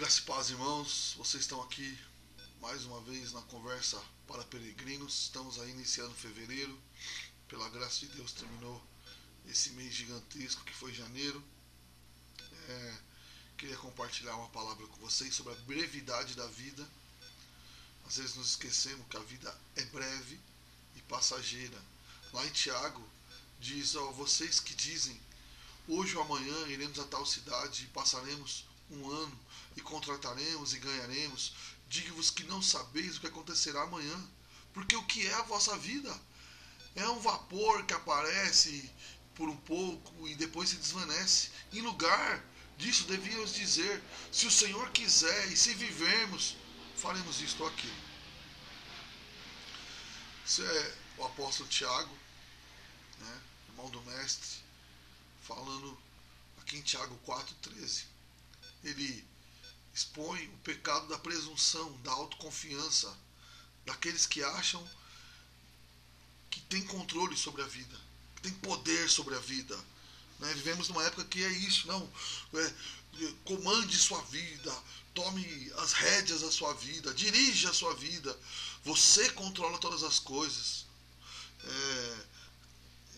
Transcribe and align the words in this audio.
Graças 0.00 0.20
e 0.20 0.22
paz, 0.22 0.48
irmãos. 0.48 1.14
Vocês 1.18 1.42
estão 1.42 1.60
aqui 1.60 1.98
mais 2.58 2.86
uma 2.86 3.02
vez 3.02 3.34
na 3.34 3.42
conversa 3.42 4.02
para 4.26 4.42
peregrinos. 4.44 5.24
Estamos 5.24 5.58
aí 5.58 5.72
iniciando 5.72 6.14
fevereiro. 6.14 6.74
Pela 7.46 7.68
graça 7.68 8.00
de 8.00 8.06
Deus, 8.06 8.32
terminou 8.32 8.82
esse 9.46 9.68
mês 9.72 9.92
gigantesco 9.92 10.64
que 10.64 10.72
foi 10.72 10.94
janeiro. 10.94 11.44
É, 12.66 12.98
queria 13.58 13.76
compartilhar 13.76 14.34
uma 14.36 14.48
palavra 14.48 14.86
com 14.86 14.96
vocês 15.02 15.34
sobre 15.34 15.52
a 15.52 15.56
brevidade 15.66 16.34
da 16.34 16.46
vida. 16.46 16.88
Às 18.06 18.16
vezes 18.16 18.36
nos 18.36 18.52
esquecemos 18.52 19.06
que 19.06 19.18
a 19.18 19.20
vida 19.20 19.54
é 19.76 19.84
breve 19.84 20.40
e 20.96 21.02
passageira. 21.02 21.78
Lá 22.32 22.46
em 22.46 22.52
Tiago 22.52 23.06
diz: 23.60 23.94
Ó, 23.96 24.12
vocês 24.12 24.60
que 24.60 24.74
dizem, 24.74 25.20
hoje 25.86 26.16
ou 26.16 26.22
amanhã 26.22 26.68
iremos 26.68 26.98
a 26.98 27.04
tal 27.04 27.26
cidade 27.26 27.84
e 27.84 27.88
passaremos 27.88 28.69
um 28.90 29.10
ano 29.10 29.40
e 29.76 29.80
contrataremos 29.80 30.74
e 30.74 30.78
ganharemos. 30.78 31.52
Digo-vos 31.88 32.30
que 32.30 32.44
não 32.44 32.62
sabeis 32.62 33.16
o 33.16 33.20
que 33.20 33.26
acontecerá 33.26 33.82
amanhã, 33.82 34.28
porque 34.72 34.96
o 34.96 35.04
que 35.04 35.26
é 35.26 35.34
a 35.34 35.42
vossa 35.42 35.76
vida? 35.76 36.14
É 36.94 37.08
um 37.08 37.20
vapor 37.20 37.84
que 37.84 37.94
aparece 37.94 38.90
por 39.34 39.48
um 39.48 39.56
pouco 39.56 40.28
e 40.28 40.34
depois 40.34 40.68
se 40.68 40.76
desvanece. 40.76 41.50
Em 41.72 41.80
lugar 41.80 42.44
disso, 42.76 43.04
devíamos 43.04 43.54
dizer: 43.54 44.02
se 44.32 44.46
o 44.46 44.50
Senhor 44.50 44.90
quiser 44.90 45.52
e 45.52 45.56
se 45.56 45.74
vivermos, 45.74 46.56
faremos 46.96 47.40
isto 47.40 47.62
ou 47.62 47.68
aquilo. 47.68 48.10
Isso 50.44 50.62
é 50.62 50.94
o 51.18 51.24
apóstolo 51.24 51.68
Tiago, 51.68 52.14
né, 53.18 53.40
irmão 53.68 53.88
do 53.90 54.02
Mestre, 54.02 54.58
falando 55.42 55.96
aqui 56.60 56.78
em 56.78 56.82
Tiago 56.82 57.18
4,13. 57.26 58.09
Ele 58.84 59.24
expõe 59.94 60.46
o 60.48 60.58
pecado 60.58 61.06
da 61.08 61.18
presunção, 61.18 61.92
da 62.02 62.12
autoconfiança, 62.12 63.14
daqueles 63.84 64.26
que 64.26 64.42
acham 64.42 64.88
que 66.50 66.60
tem 66.62 66.82
controle 66.84 67.36
sobre 67.36 67.62
a 67.62 67.66
vida, 67.66 68.00
que 68.36 68.42
tem 68.42 68.52
poder 68.52 69.08
sobre 69.08 69.34
a 69.34 69.38
vida. 69.38 69.76
Né? 70.38 70.52
Vivemos 70.54 70.88
numa 70.88 71.04
época 71.04 71.24
que 71.24 71.44
é 71.44 71.48
isso, 71.50 71.86
não. 71.86 72.10
É, 72.54 72.74
comande 73.44 73.96
sua 73.96 74.20
vida, 74.22 74.74
tome 75.14 75.72
as 75.78 75.92
rédeas 75.92 76.40
da 76.40 76.50
sua 76.50 76.72
vida, 76.74 77.12
dirija 77.14 77.70
a 77.70 77.74
sua 77.74 77.94
vida. 77.94 78.36
Você 78.84 79.30
controla 79.32 79.78
todas 79.78 80.02
as 80.02 80.18
coisas. 80.18 80.86
É, 81.62 82.26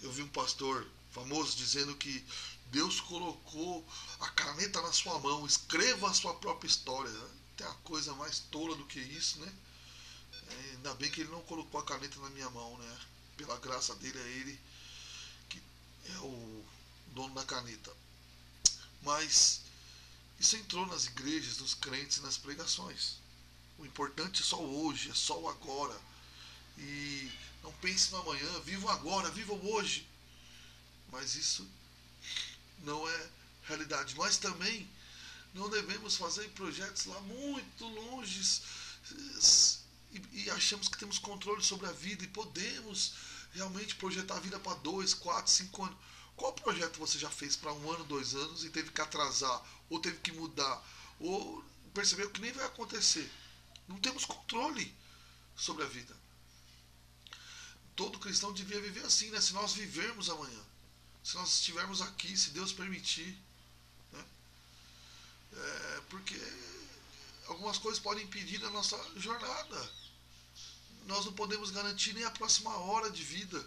eu 0.03 0.13
vi 0.13 0.23
um 0.23 0.29
pastor 0.29 0.87
famoso 1.13 1.57
dizendo 1.57 1.95
que 1.95 2.25
Deus 2.73 3.03
colocou 3.03 3.87
a 4.19 4.31
caneta 4.31 4.81
na 4.81 4.91
sua 4.93 5.19
mão, 5.19 5.45
escreva 5.45 6.11
a 6.11 6.15
sua 6.15 6.33
própria 6.35 6.67
história. 6.67 7.13
Tem 7.55 7.67
a 7.67 7.75
coisa 7.85 8.15
mais 8.15 8.39
tola 8.51 8.75
do 8.75 8.87
que 8.87 8.99
isso, 8.99 9.39
né? 9.41 9.53
É, 10.49 10.71
ainda 10.71 10.95
bem 10.95 11.11
que 11.11 11.21
ele 11.21 11.31
não 11.31 11.43
colocou 11.43 11.79
a 11.79 11.85
caneta 11.85 12.19
na 12.21 12.31
minha 12.31 12.49
mão, 12.49 12.79
né? 12.79 13.01
Pela 13.37 13.59
graça 13.59 13.95
dele, 13.97 14.19
é 14.19 14.29
ele 14.39 14.61
que 15.51 15.63
é 16.15 16.19
o 16.21 16.65
dono 17.09 17.35
da 17.35 17.45
caneta. 17.45 17.95
Mas 19.03 19.61
isso 20.41 20.57
entrou 20.57 20.87
nas 20.87 21.05
igrejas, 21.05 21.59
nos 21.59 21.75
crentes 21.75 22.17
e 22.17 22.23
nas 22.23 22.39
pregações. 22.39 23.19
O 23.79 23.85
importante 23.85 24.41
é 24.41 24.45
só 24.47 24.59
hoje, 24.59 25.11
é 25.11 25.15
só 25.15 25.39
o 25.39 25.49
agora. 25.49 26.01
E 26.79 27.31
não 27.63 27.73
pense 27.75 28.11
no 28.13 28.21
amanhã, 28.21 28.61
viva 28.61 28.91
agora, 28.95 29.31
viva 29.31 29.53
hoje. 29.53 30.09
Mas 31.11 31.35
isso 31.35 31.69
não 32.83 33.09
é 33.09 33.31
realidade. 33.65 34.15
Nós 34.17 34.37
também 34.37 34.89
não 35.55 35.69
devemos 35.69 36.17
fazer 36.17 36.49
projetos 36.51 37.07
lá 37.07 37.21
muito 37.21 37.87
longe 37.87 38.63
e, 40.13 40.45
e 40.45 40.51
achamos 40.51 40.89
que 40.89 40.99
temos 40.99 41.19
controle 41.19 41.63
sobre 41.63 41.87
a 41.87 41.93
vida 41.93 42.25
e 42.25 42.29
podemos 42.29 43.15
realmente 43.53 43.95
projetar 43.97 44.37
a 44.37 44.41
vida 44.41 44.59
para 44.59 44.77
dois, 44.79 45.15
quatro, 45.15 45.51
cinco 45.51 45.85
anos. 45.85 45.97
Qual 46.37 46.53
projeto 46.55 46.99
você 46.99 47.19
já 47.19 47.31
fez 47.31 47.57
para 47.57 47.73
um 47.73 47.91
ano, 47.91 48.05
dois 48.05 48.35
anos 48.35 48.65
e 48.65 48.71
teve 48.71 48.91
que 48.91 49.01
atrasar, 49.01 49.63
ou 49.91 50.01
teve 50.01 50.19
que 50.19 50.33
mudar, 50.33 50.83
ou 51.21 51.63
percebeu 51.93 52.31
que 52.31 52.41
nem 52.41 52.53
vai 52.53 52.65
acontecer? 52.65 53.31
Não 53.87 53.99
temos 53.99 54.25
controle 54.25 54.95
sobre 55.55 55.85
a 55.85 55.87
vida. 55.87 56.17
Todo 57.95 58.19
cristão 58.19 58.53
devia 58.55 58.81
viver 58.81 59.05
assim, 59.05 59.31
né? 59.31 59.41
Se 59.41 59.53
nós 59.53 59.75
vivermos 59.75 60.31
amanhã 60.31 60.72
se 61.23 61.37
nós 61.37 61.53
estivermos 61.53 62.01
aqui, 62.01 62.37
se 62.37 62.51
Deus 62.51 62.73
permitir. 62.73 63.39
Né? 64.13 64.25
É, 65.53 66.01
porque 66.11 66.37
algumas 67.47 67.79
coisas 67.79 68.01
podem 68.01 68.25
impedir 68.25 68.65
a 68.65 68.71
nossa 68.71 68.99
jornada. 69.17 69.91
Nós 71.07 71.25
não 71.25 71.33
podemos 71.33 71.71
garantir 71.71 72.13
nem 72.13 72.25
a 72.25 72.31
próxima 72.31 72.77
hora 72.77 73.11
de 73.11 73.23
vida. 73.23 73.65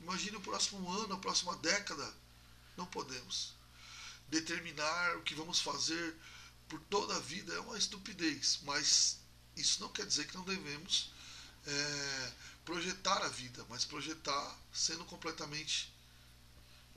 Imagine 0.00 0.36
o 0.36 0.40
próximo 0.40 0.90
ano, 0.92 1.14
a 1.14 1.18
próxima 1.18 1.56
década. 1.56 2.14
Não 2.76 2.86
podemos. 2.86 3.54
Determinar 4.28 5.16
o 5.16 5.22
que 5.22 5.34
vamos 5.34 5.60
fazer 5.60 6.14
por 6.68 6.80
toda 6.82 7.16
a 7.16 7.20
vida 7.20 7.54
é 7.54 7.60
uma 7.60 7.78
estupidez, 7.78 8.60
mas 8.62 9.18
isso 9.56 9.80
não 9.80 9.88
quer 9.88 10.06
dizer 10.06 10.26
que 10.26 10.36
não 10.36 10.44
devemos 10.44 11.10
é, 11.66 12.32
projetar 12.64 13.22
a 13.22 13.28
vida, 13.28 13.64
mas 13.68 13.84
projetar 13.84 14.56
sendo 14.72 15.04
completamente 15.06 15.92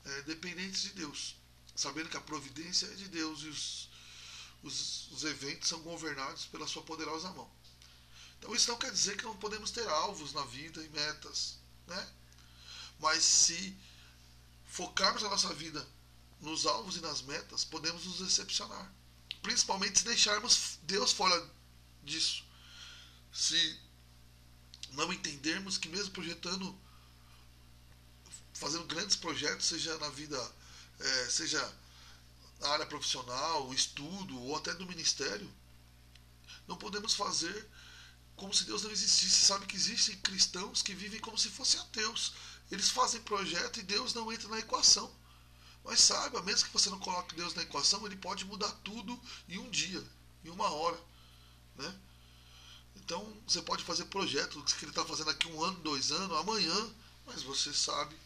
é, 0.04 0.22
dependentes 0.22 0.82
de 0.82 0.90
Deus, 0.90 1.36
sabendo 1.74 2.08
que 2.08 2.16
a 2.16 2.20
providência 2.20 2.86
é 2.86 2.94
de 2.94 3.08
Deus 3.08 3.40
e 3.42 3.48
os, 3.48 3.88
os, 4.62 5.10
os 5.12 5.24
eventos 5.24 5.68
são 5.68 5.80
governados 5.82 6.46
pela 6.46 6.66
sua 6.66 6.82
poderosa 6.82 7.30
mão. 7.32 7.50
Então 8.38 8.54
isso 8.54 8.70
não 8.70 8.78
quer 8.78 8.90
dizer 8.90 9.16
que 9.16 9.24
não 9.24 9.36
podemos 9.36 9.70
ter 9.70 9.86
alvos 9.88 10.32
na 10.32 10.44
vida 10.46 10.82
e 10.82 10.88
metas, 10.88 11.58
né? 11.86 12.12
Mas 12.98 13.22
se 13.24 13.76
focarmos 14.66 15.22
a 15.22 15.28
nossa 15.28 15.52
vida 15.54 15.86
nos 16.40 16.66
alvos 16.66 16.96
e 16.96 17.00
nas 17.00 17.22
metas, 17.22 17.64
podemos 17.64 18.04
nos 18.04 18.18
decepcionar. 18.18 18.92
Principalmente 19.42 20.00
se 20.00 20.04
deixarmos 20.04 20.78
Deus 20.82 21.12
fora 21.12 21.50
disso. 22.02 22.44
Se 23.32 23.80
não 24.90 25.12
entendermos 25.12 25.78
que 25.78 25.88
mesmo 25.88 26.12
projetando 26.12 26.78
fazendo 28.62 28.84
grandes 28.84 29.16
projetos, 29.16 29.66
seja 29.66 29.98
na 29.98 30.08
vida, 30.10 30.40
é, 31.00 31.28
seja 31.28 31.60
na 32.60 32.68
área 32.68 32.86
profissional, 32.86 33.74
estudo 33.74 34.40
ou 34.40 34.56
até 34.56 34.72
do 34.72 34.86
ministério. 34.86 35.52
Não 36.68 36.76
podemos 36.76 37.14
fazer 37.14 37.68
como 38.36 38.54
se 38.54 38.64
Deus 38.64 38.84
não 38.84 38.90
existisse. 38.92 39.46
Sabe 39.46 39.66
que 39.66 39.74
existem 39.74 40.16
cristãos 40.18 40.80
que 40.80 40.94
vivem 40.94 41.18
como 41.20 41.36
se 41.36 41.50
fossem 41.50 41.80
ateus. 41.80 42.34
Eles 42.70 42.88
fazem 42.88 43.20
projeto 43.22 43.80
e 43.80 43.82
Deus 43.82 44.14
não 44.14 44.32
entra 44.32 44.48
na 44.48 44.60
equação. 44.60 45.12
Mas 45.84 46.00
saiba, 46.00 46.40
mesmo 46.42 46.68
que 46.68 46.72
você 46.72 46.88
não 46.88 47.00
coloque 47.00 47.34
Deus 47.34 47.54
na 47.54 47.62
equação, 47.62 48.06
ele 48.06 48.16
pode 48.16 48.44
mudar 48.44 48.70
tudo 48.84 49.20
em 49.48 49.58
um 49.58 49.68
dia, 49.70 50.02
em 50.44 50.50
uma 50.50 50.70
hora. 50.70 51.00
Né? 51.74 51.92
Então 52.94 53.36
você 53.44 53.60
pode 53.60 53.82
fazer 53.82 54.04
projeto 54.04 54.62
que 54.62 54.84
ele 54.84 54.92
está 54.92 55.04
fazendo 55.04 55.30
aqui 55.30 55.48
um 55.48 55.64
ano, 55.64 55.80
dois 55.80 56.12
anos, 56.12 56.38
amanhã, 56.38 56.94
mas 57.26 57.42
você 57.42 57.74
sabe 57.74 58.16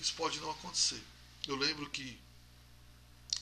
isso 0.00 0.14
pode 0.14 0.40
não 0.40 0.50
acontecer. 0.50 1.02
Eu 1.46 1.56
lembro 1.56 1.88
que 1.90 2.20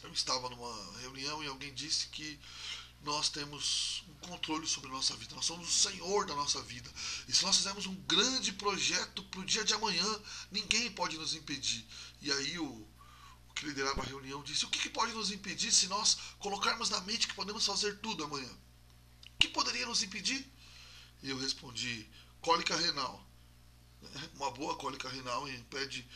eu 0.02 0.12
estava 0.12 0.48
numa 0.48 1.00
reunião 1.00 1.42
e 1.42 1.46
alguém 1.46 1.74
disse 1.74 2.06
que 2.08 2.38
nós 3.02 3.28
temos 3.28 4.02
um 4.08 4.14
controle 4.28 4.66
sobre 4.66 4.90
a 4.90 4.92
nossa 4.92 5.14
vida, 5.16 5.34
nós 5.34 5.44
somos 5.44 5.68
o 5.68 5.72
Senhor 5.72 6.26
da 6.26 6.34
nossa 6.34 6.60
vida. 6.62 6.90
E 7.28 7.32
se 7.32 7.44
nós 7.44 7.56
fizermos 7.56 7.86
um 7.86 7.94
grande 7.94 8.52
projeto 8.52 9.22
para 9.24 9.40
o 9.40 9.44
dia 9.44 9.64
de 9.64 9.74
amanhã, 9.74 10.22
ninguém 10.50 10.90
pode 10.90 11.16
nos 11.16 11.34
impedir. 11.34 11.86
E 12.20 12.32
aí 12.32 12.58
o, 12.58 12.64
o 12.66 13.54
que 13.54 13.66
liderava 13.66 14.02
a 14.02 14.04
reunião 14.04 14.42
disse: 14.42 14.64
O 14.64 14.70
que, 14.70 14.78
que 14.78 14.90
pode 14.90 15.12
nos 15.12 15.30
impedir 15.30 15.72
se 15.72 15.86
nós 15.86 16.16
colocarmos 16.38 16.90
na 16.90 17.00
mente 17.02 17.28
que 17.28 17.34
podemos 17.34 17.64
fazer 17.64 17.98
tudo 17.98 18.24
amanhã? 18.24 18.50
O 19.34 19.38
que 19.38 19.48
poderia 19.48 19.86
nos 19.86 20.02
impedir? 20.02 20.44
E 21.22 21.30
eu 21.30 21.38
respondi: 21.38 22.08
cólica 22.40 22.76
renal. 22.76 23.24
Uma 24.34 24.50
boa 24.50 24.76
cólica 24.76 25.08
renal 25.08 25.48
impede 25.48 26.06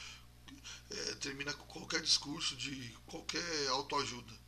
é, 0.91 1.15
termina 1.17 1.53
com 1.53 1.67
qualquer 1.67 2.03
discurso 2.03 2.57
de 2.57 2.97
qualquer 3.07 3.69
autoajuda. 3.69 4.39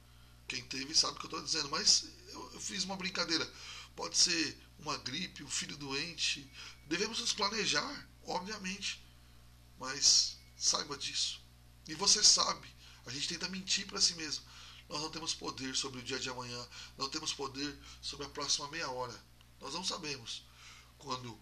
Quem 0.49 0.63
teve 0.65 0.95
sabe 0.95 1.17
o 1.17 1.21
que 1.21 1.27
eu 1.27 1.29
estou 1.29 1.43
dizendo, 1.43 1.71
mas 1.71 2.05
eu, 2.29 2.53
eu, 2.53 2.61
fiz 2.61 2.85
uma 2.85 2.97
brincadeira. 2.97 3.51
Pode 3.97 4.17
ser 4.17 4.59
uma 4.79 4.97
gripe, 4.99 5.45
um 5.45 5.51
filho 5.51 5.77
doente. 5.77 6.51
Devemos 6.87 7.21
nos 7.21 7.33
planejar, 7.33 8.09
obviamente, 8.25 9.03
mas 9.79 10.37
saiba 10.57 10.97
disso. 10.97 11.41
E 11.89 11.95
você 11.95 12.23
sabe, 12.23 12.69
a 13.07 13.11
gente 13.11 13.29
tenta 13.29 13.49
mentir 13.49 13.87
para 13.87 14.01
si 14.01 14.15
mesmo. 14.15 14.45
Nós 14.89 15.01
não 15.01 15.11
temos 15.11 15.33
poder 15.33 15.75
sobre 15.75 16.01
o 16.01 16.03
dia 16.03 16.19
de 16.19 16.29
amanhã, 16.29 16.69
não 16.99 17.09
temos 17.09 17.33
poder 17.33 17.79
sobre 18.01 18.27
a 18.27 18.29
próxima 18.29 18.69
meia 18.69 18.91
hora. 18.91 19.19
Nós 19.61 19.73
não 19.73 19.85
sabemos 19.85 20.45
quando 20.99 21.39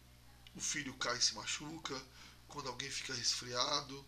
o 0.55 0.61
filho 0.61 0.95
cai 0.95 1.17
e 1.17 1.23
se 1.23 1.35
machuca, 1.35 2.01
quando 2.49 2.69
alguém 2.69 2.91
fica 2.91 3.15
resfriado, 3.15 4.07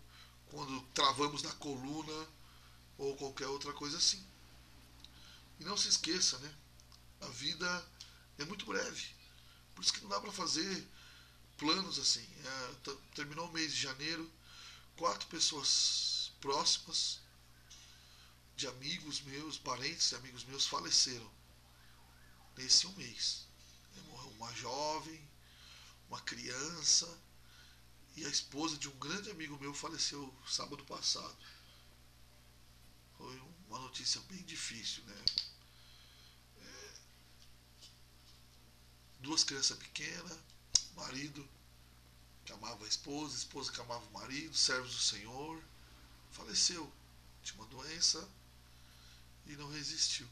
quando 0.53 0.81
travamos 0.93 1.41
na 1.41 1.51
coluna 1.53 2.27
ou 2.99 3.17
qualquer 3.17 3.47
outra 3.47 3.73
coisa 3.73 3.97
assim. 3.97 4.23
E 5.59 5.63
não 5.63 5.75
se 5.75 5.87
esqueça, 5.89 6.37
né? 6.37 6.55
A 7.21 7.27
vida 7.29 7.91
é 8.37 8.45
muito 8.45 8.65
breve. 8.65 9.15
Por 9.73 9.83
isso 9.83 9.91
que 9.91 10.01
não 10.01 10.09
dá 10.09 10.21
para 10.21 10.31
fazer 10.31 10.87
planos 11.57 11.97
assim. 11.97 12.25
É, 12.45 12.95
terminou 13.15 13.47
o 13.47 13.51
mês 13.51 13.73
de 13.73 13.81
janeiro, 13.81 14.31
quatro 14.95 15.27
pessoas 15.27 16.31
próximas 16.39 17.19
de 18.55 18.67
amigos 18.67 19.21
meus, 19.21 19.57
parentes 19.57 20.11
e 20.11 20.15
amigos 20.15 20.43
meus 20.43 20.67
faleceram 20.67 21.29
nesse 22.55 22.85
um 22.85 22.93
mês. 22.93 23.47
Morreu 24.07 24.29
uma 24.33 24.53
jovem, 24.53 25.29
uma 26.09 26.21
criança 26.21 27.07
e 28.15 28.25
a 28.25 28.29
esposa 28.29 28.77
de 28.77 28.87
um 28.87 28.97
grande 28.99 29.31
amigo 29.31 29.57
meu 29.59 29.73
faleceu 29.73 30.33
sábado 30.47 30.83
passado. 30.85 31.37
Foi 33.17 33.41
uma 33.67 33.79
notícia 33.79 34.21
bem 34.21 34.41
difícil, 34.43 35.03
né? 35.05 35.25
É, 36.57 36.93
duas 39.19 39.43
crianças 39.43 39.77
pequenas, 39.77 40.37
marido 40.95 41.47
que 42.45 42.51
amava 42.51 42.83
a 42.83 42.87
esposa, 42.87 43.37
esposa 43.37 43.71
que 43.71 43.81
amava 43.81 44.05
o 44.05 44.11
marido, 44.11 44.55
servos 44.55 44.93
do 44.93 45.01
Senhor, 45.01 45.63
faleceu. 46.31 46.91
Tinha 47.41 47.55
uma 47.55 47.67
doença 47.67 48.27
e 49.45 49.55
não 49.55 49.69
resistiu. 49.71 50.27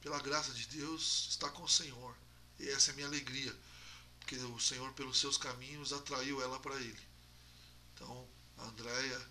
Pela 0.00 0.20
graça 0.20 0.52
de 0.52 0.66
Deus, 0.66 1.28
está 1.30 1.48
com 1.50 1.62
o 1.62 1.68
Senhor. 1.68 2.16
E 2.58 2.68
essa 2.68 2.90
é 2.90 2.92
a 2.92 2.94
minha 2.94 3.06
alegria, 3.06 3.54
porque 4.26 4.36
o 4.38 4.58
Senhor, 4.58 4.92
pelos 4.94 5.20
seus 5.20 5.38
caminhos, 5.38 5.92
atraiu 5.92 6.42
ela 6.42 6.58
para 6.58 6.74
Ele. 6.74 7.00
Então, 7.94 8.28
a 8.58 8.64
Andréia 8.64 9.30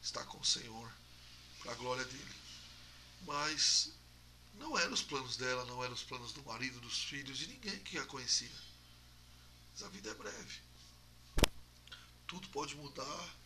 está 0.00 0.24
com 0.26 0.38
o 0.38 0.44
Senhor, 0.44 0.92
para 1.58 1.72
a 1.72 1.74
glória 1.74 2.04
dele. 2.04 2.34
Mas 3.26 3.92
não 4.54 4.78
eram 4.78 4.92
os 4.92 5.02
planos 5.02 5.36
dela, 5.36 5.64
não 5.64 5.82
eram 5.82 5.92
os 5.92 6.04
planos 6.04 6.32
do 6.32 6.42
marido, 6.44 6.80
dos 6.80 7.02
filhos, 7.02 7.36
de 7.36 7.48
ninguém 7.48 7.76
que 7.80 7.98
a 7.98 8.06
conhecia. 8.06 8.48
Mas 9.72 9.82
a 9.82 9.88
vida 9.88 10.10
é 10.10 10.14
breve. 10.14 10.60
Tudo 12.28 12.48
pode 12.50 12.76
mudar 12.76 13.36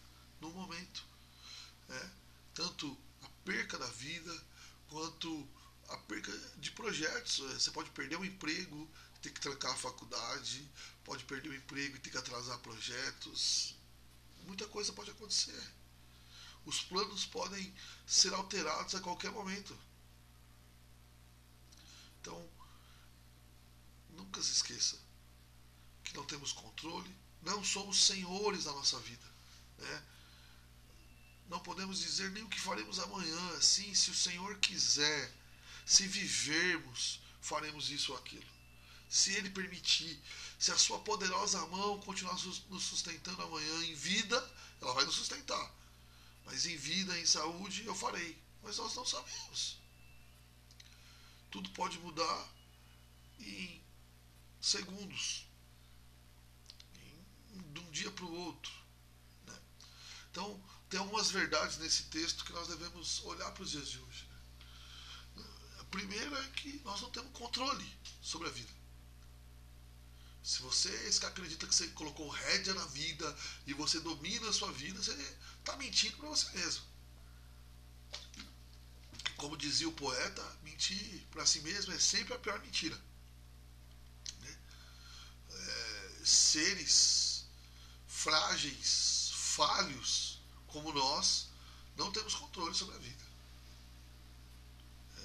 no 0.42 0.50
momento. 0.50 1.06
Né? 1.88 2.10
Tanto 2.52 2.98
a 3.22 3.28
perca 3.46 3.78
da 3.78 3.88
vida, 3.92 4.44
quanto 4.88 5.48
a 5.88 5.96
perca 5.96 6.30
de 6.58 6.70
projetos. 6.72 7.38
Você 7.38 7.70
pode 7.70 7.88
perder 7.92 8.18
um 8.18 8.24
emprego, 8.26 8.90
ter 9.26 9.32
que 9.32 9.40
trancar 9.40 9.72
a 9.72 9.76
faculdade, 9.76 10.70
pode 11.04 11.24
perder 11.24 11.48
o 11.48 11.54
emprego 11.54 11.96
e 11.96 11.98
ter 11.98 12.10
que 12.10 12.18
atrasar 12.18 12.58
projetos. 12.60 13.74
Muita 14.46 14.66
coisa 14.68 14.92
pode 14.92 15.10
acontecer. 15.10 15.60
Os 16.64 16.82
planos 16.82 17.24
podem 17.26 17.74
ser 18.06 18.32
alterados 18.34 18.94
a 18.94 19.00
qualquer 19.00 19.32
momento. 19.32 19.76
Então, 22.20 22.48
nunca 24.10 24.42
se 24.42 24.52
esqueça 24.52 24.98
que 26.04 26.14
não 26.14 26.24
temos 26.24 26.52
controle, 26.52 27.14
não 27.42 27.64
somos 27.64 28.04
senhores 28.04 28.64
da 28.64 28.72
nossa 28.72 28.98
vida. 29.00 29.26
Né? 29.78 30.04
Não 31.48 31.60
podemos 31.60 31.98
dizer 31.98 32.30
nem 32.30 32.44
o 32.44 32.48
que 32.48 32.60
faremos 32.60 32.98
amanhã. 33.00 33.60
Sim, 33.60 33.92
se 33.94 34.10
o 34.10 34.14
Senhor 34.14 34.56
quiser, 34.58 35.32
se 35.84 36.06
vivermos, 36.06 37.20
faremos 37.40 37.90
isso 37.90 38.12
ou 38.12 38.18
aquilo. 38.18 38.55
Se 39.08 39.32
Ele 39.32 39.50
permitir, 39.50 40.20
se 40.58 40.72
a 40.72 40.78
Sua 40.78 40.98
poderosa 41.00 41.64
mão 41.66 42.00
continuar 42.00 42.34
nos 42.34 42.82
sustentando 42.84 43.42
amanhã 43.42 43.84
em 43.84 43.94
vida, 43.94 44.36
ela 44.80 44.94
vai 44.94 45.04
nos 45.04 45.14
sustentar. 45.14 45.74
Mas 46.44 46.64
em 46.66 46.76
vida, 46.76 47.18
em 47.18 47.26
saúde, 47.26 47.84
eu 47.84 47.94
farei. 47.94 48.40
Mas 48.62 48.78
nós 48.78 48.94
não 48.94 49.04
sabemos. 49.04 49.78
Tudo 51.50 51.68
pode 51.70 51.98
mudar 51.98 52.48
em 53.40 53.82
segundos, 54.60 55.46
de 57.72 57.80
um 57.80 57.90
dia 57.90 58.10
para 58.10 58.24
o 58.24 58.34
outro. 58.34 58.72
Né? 59.46 59.58
Então, 60.30 60.62
tem 60.88 61.00
algumas 61.00 61.30
verdades 61.30 61.78
nesse 61.78 62.04
texto 62.04 62.44
que 62.44 62.52
nós 62.52 62.68
devemos 62.68 63.22
olhar 63.24 63.50
para 63.52 63.62
os 63.62 63.70
dias 63.70 63.88
de 63.88 63.98
hoje. 63.98 64.28
Né? 65.34 65.44
A 65.80 65.84
primeira 65.84 66.38
é 66.44 66.48
que 66.50 66.80
nós 66.84 67.00
não 67.00 67.10
temos 67.10 67.32
controle 67.32 67.98
sobre 68.20 68.48
a 68.48 68.50
vida. 68.50 68.72
Se 70.46 70.62
você 70.62 70.88
é 70.88 71.10
que 71.10 71.26
acredita 71.26 71.66
que 71.66 71.74
você 71.74 71.88
colocou 71.88 72.28
rédea 72.28 72.72
na 72.72 72.86
vida 72.86 73.36
e 73.66 73.74
você 73.74 73.98
domina 73.98 74.48
a 74.48 74.52
sua 74.52 74.70
vida, 74.70 75.02
você 75.02 75.10
está 75.58 75.76
mentindo 75.76 76.16
para 76.18 76.28
você 76.28 76.48
mesmo. 76.56 76.84
Como 79.36 79.56
dizia 79.56 79.88
o 79.88 79.92
poeta, 79.92 80.56
mentir 80.62 81.26
para 81.32 81.44
si 81.44 81.60
mesmo 81.62 81.92
é 81.92 81.98
sempre 81.98 82.32
a 82.32 82.38
pior 82.38 82.60
mentira. 82.60 82.96
Né? 84.38 84.58
É, 85.50 86.20
seres 86.24 87.44
frágeis, 88.06 89.32
falhos, 89.34 90.40
como 90.68 90.92
nós, 90.92 91.48
não 91.96 92.12
temos 92.12 92.36
controle 92.36 92.72
sobre 92.72 92.94
a 92.94 93.00
vida. 93.00 93.24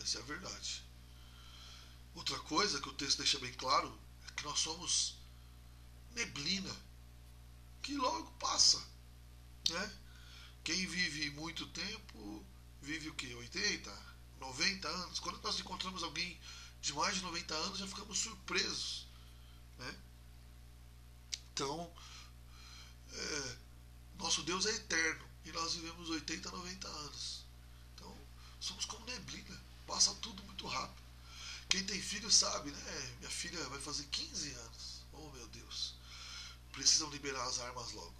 Essa 0.01 0.17
é 0.17 0.21
a 0.21 0.25
verdade. 0.25 0.83
Outra 2.15 2.39
coisa 2.39 2.81
que 2.81 2.89
o 2.89 2.93
texto 2.93 3.19
deixa 3.19 3.37
bem 3.37 3.53
claro 3.53 4.01
nós 4.45 4.59
somos 4.59 5.15
neblina 6.11 6.75
que 7.81 7.95
logo 7.95 8.31
passa. 8.33 8.81
Né? 9.69 9.97
Quem 10.63 10.85
vive 10.85 11.29
muito 11.31 11.65
tempo 11.67 12.45
vive 12.81 13.09
o 13.09 13.15
que? 13.15 13.33
80, 13.33 14.05
90 14.39 14.87
anos. 14.87 15.19
Quando 15.19 15.41
nós 15.41 15.59
encontramos 15.59 16.03
alguém 16.03 16.39
de 16.81 16.93
mais 16.93 17.15
de 17.15 17.21
90 17.21 17.53
anos, 17.53 17.79
já 17.79 17.87
ficamos 17.87 18.17
surpresos. 18.17 19.07
Né? 19.77 19.99
Então, 21.53 21.93
é, 23.11 23.57
nosso 24.17 24.43
Deus 24.43 24.65
é 24.65 24.75
eterno 24.75 25.25
e 25.45 25.51
nós 25.51 25.73
vivemos 25.73 26.09
80, 26.09 26.51
90 26.51 26.87
anos. 26.87 27.45
Então, 27.95 28.17
somos 28.59 28.85
como 28.85 29.05
neblina, 29.05 29.59
passa 29.85 30.13
tudo 30.15 30.43
muito 30.43 30.67
rápido. 30.67 31.00
Quem 31.71 31.85
tem 31.85 32.01
filho 32.01 32.29
sabe, 32.29 32.69
né? 32.69 33.15
Minha 33.19 33.31
filha 33.31 33.69
vai 33.69 33.79
fazer 33.79 34.03
15 34.07 34.51
anos. 34.51 35.05
Oh, 35.13 35.29
meu 35.29 35.47
Deus. 35.47 35.95
Precisam 36.73 37.09
liberar 37.09 37.45
as 37.47 37.59
armas 37.59 37.93
logo. 37.93 38.15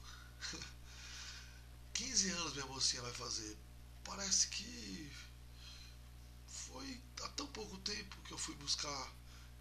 15 1.94 2.30
anos 2.30 2.53
minha 2.53 2.65
mocinha 2.68 3.01
vai 3.01 3.13
fazer. 3.13 3.57
Parece 4.06 4.48
que 4.48 5.12
foi 6.48 7.03
há 7.24 7.30
tão 7.30 7.48
pouco 7.48 7.77
tempo 7.80 8.21
que 8.24 8.31
eu 8.31 8.37
fui 8.37 8.56
buscar 8.56 9.14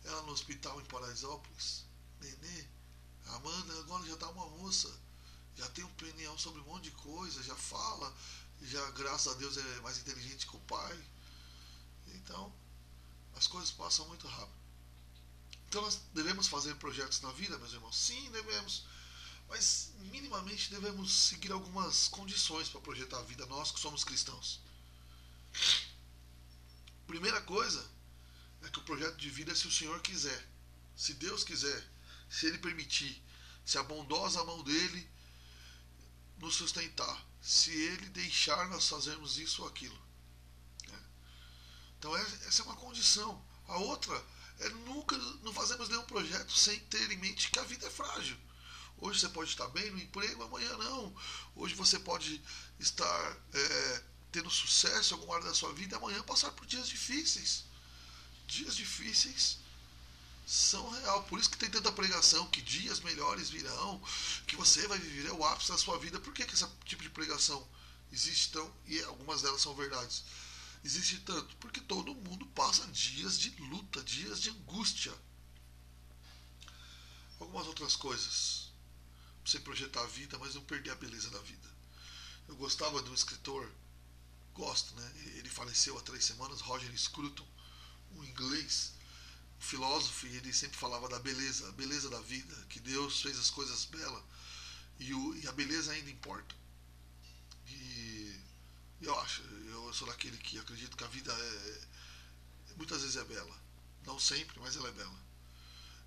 ela 0.04 0.22
no 0.22 0.32
hospital 0.32 0.80
em 0.80 0.84
Paraisópolis. 0.84 1.84
Nenê, 2.20 2.68
Amanda 3.26 3.80
agora 3.80 4.06
já 4.06 4.14
está 4.14 4.28
uma 4.28 4.46
moça 4.50 4.88
já 5.56 5.68
tem 5.70 5.84
opinião 5.84 6.38
sobre 6.38 6.60
um 6.60 6.64
monte 6.64 6.84
de 6.84 6.90
coisa, 6.92 7.42
já 7.42 7.54
fala, 7.54 8.14
já 8.62 8.90
graças 8.92 9.32
a 9.32 9.36
Deus 9.36 9.56
é 9.56 9.80
mais 9.80 9.98
inteligente 9.98 10.46
que 10.46 10.56
o 10.56 10.60
pai. 10.60 11.04
Então, 12.14 12.52
as 13.40 13.46
coisas 13.46 13.70
passam 13.70 14.06
muito 14.06 14.28
rápido. 14.28 14.60
Então 15.66 15.80
nós 15.80 15.98
devemos 16.12 16.46
fazer 16.46 16.74
projetos 16.74 17.22
na 17.22 17.32
vida, 17.32 17.58
meus 17.58 17.72
irmãos? 17.72 17.96
Sim, 17.96 18.30
devemos. 18.30 18.84
Mas 19.48 19.92
minimamente 20.12 20.70
devemos 20.70 21.10
seguir 21.10 21.50
algumas 21.50 22.06
condições 22.08 22.68
para 22.68 22.82
projetar 22.82 23.18
a 23.18 23.22
vida, 23.22 23.46
nós 23.46 23.70
que 23.72 23.80
somos 23.80 24.04
cristãos. 24.04 24.60
Primeira 27.06 27.40
coisa 27.40 27.82
é 28.60 28.68
que 28.68 28.78
o 28.78 28.84
projeto 28.84 29.16
de 29.16 29.30
vida 29.30 29.52
é 29.52 29.54
se 29.54 29.66
o 29.66 29.72
Senhor 29.72 29.98
quiser. 30.02 30.46
Se 30.94 31.14
Deus 31.14 31.42
quiser, 31.42 31.82
se 32.28 32.44
Ele 32.44 32.58
permitir, 32.58 33.24
se 33.64 33.78
a 33.78 33.82
bondosa 33.82 34.44
mão 34.44 34.62
dele 34.62 35.10
nos 36.36 36.56
sustentar, 36.56 37.26
se 37.40 37.70
Ele 37.70 38.10
deixar 38.10 38.68
nós 38.68 38.86
fazermos 38.86 39.38
isso 39.38 39.62
ou 39.62 39.68
aquilo. 39.68 40.09
Então, 42.00 42.16
é, 42.16 42.22
essa 42.48 42.62
é 42.62 42.64
uma 42.64 42.76
condição. 42.76 43.44
A 43.68 43.76
outra 43.76 44.24
é 44.60 44.68
nunca 44.70 45.16
não 45.42 45.52
fazemos 45.52 45.90
nenhum 45.90 46.02
projeto 46.04 46.50
sem 46.50 46.80
ter 46.80 47.10
em 47.10 47.18
mente 47.18 47.50
que 47.50 47.58
a 47.58 47.64
vida 47.64 47.86
é 47.86 47.90
frágil. 47.90 48.38
Hoje 48.96 49.20
você 49.20 49.28
pode 49.28 49.50
estar 49.50 49.68
bem 49.68 49.90
no 49.90 50.00
emprego, 50.00 50.42
amanhã 50.42 50.76
não. 50.78 51.14
Hoje 51.54 51.74
você 51.74 51.98
pode 51.98 52.42
estar 52.78 53.36
é, 53.52 54.02
tendo 54.32 54.50
sucesso 54.50 55.12
em 55.12 55.18
alguma 55.18 55.36
área 55.36 55.48
da 55.48 55.54
sua 55.54 55.74
vida, 55.74 55.98
amanhã 55.98 56.22
passar 56.22 56.50
por 56.52 56.64
dias 56.64 56.88
difíceis. 56.88 57.64
Dias 58.46 58.74
difíceis 58.74 59.58
são 60.46 60.88
real. 60.88 61.22
Por 61.24 61.38
isso 61.38 61.50
que 61.50 61.58
tem 61.58 61.70
tanta 61.70 61.92
pregação 61.92 62.46
que 62.46 62.62
dias 62.62 63.00
melhores 63.00 63.50
virão, 63.50 64.02
que 64.46 64.56
você 64.56 64.88
vai 64.88 64.98
viver 64.98 65.28
é 65.28 65.32
o 65.32 65.44
ápice 65.44 65.70
da 65.70 65.76
sua 65.76 65.98
vida. 65.98 66.18
Por 66.18 66.32
que, 66.32 66.46
que 66.46 66.54
esse 66.54 66.66
tipo 66.86 67.02
de 67.02 67.10
pregação 67.10 67.66
existe 68.10 68.52
tão 68.52 68.74
e 68.86 69.02
algumas 69.02 69.42
delas 69.42 69.60
são 69.60 69.74
verdades? 69.74 70.24
Existe 70.82 71.20
tanto 71.20 71.56
porque 71.56 71.80
todo 71.80 72.14
mundo 72.14 72.46
passa 72.46 72.86
dias 72.88 73.38
de 73.38 73.50
luta, 73.62 74.02
dias 74.02 74.40
de 74.40 74.50
angústia. 74.50 75.14
Algumas 77.38 77.66
outras 77.66 77.96
coisas. 77.96 78.72
Você 79.44 79.60
projetar 79.60 80.02
a 80.02 80.06
vida, 80.06 80.38
mas 80.38 80.54
não 80.54 80.62
perder 80.62 80.90
a 80.90 80.94
beleza 80.96 81.30
da 81.30 81.40
vida. 81.40 81.68
Eu 82.48 82.56
gostava 82.56 83.02
de 83.02 83.10
um 83.10 83.14
escritor, 83.14 83.70
gosto, 84.54 84.94
né? 84.94 85.12
Ele 85.36 85.48
faleceu 85.48 85.96
há 85.98 86.02
três 86.02 86.24
semanas, 86.24 86.60
Roger 86.60 86.96
Scruton, 86.98 87.46
um 88.12 88.24
inglês 88.24 88.92
filósofo 89.60 90.26
e 90.26 90.36
ele 90.36 90.52
sempre 90.52 90.78
falava 90.78 91.08
da 91.08 91.18
beleza, 91.18 91.68
a 91.68 91.72
beleza 91.72 92.08
da 92.08 92.20
vida, 92.22 92.54
que 92.70 92.80
Deus 92.80 93.20
fez 93.20 93.38
as 93.38 93.50
coisas 93.50 93.84
belas 93.84 94.22
e, 94.98 95.14
o, 95.14 95.36
e 95.36 95.46
a 95.46 95.52
beleza 95.52 95.92
ainda 95.92 96.10
importa. 96.10 96.54
Eu 99.00 99.18
acho, 99.20 99.42
eu 99.42 99.92
sou 99.94 100.06
daquele 100.06 100.36
que 100.38 100.58
acredito 100.58 100.96
que 100.96 101.04
a 101.04 101.08
vida 101.08 101.32
é, 101.32 101.80
muitas 102.76 103.00
vezes 103.00 103.16
é 103.16 103.24
bela. 103.24 103.58
Não 104.04 104.18
sempre, 104.18 104.58
mas 104.60 104.76
ela 104.76 104.88
é 104.88 104.92
bela. 104.92 105.20